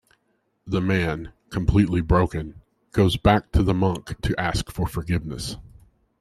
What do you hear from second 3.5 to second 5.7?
to the monk to ask for forgiveness.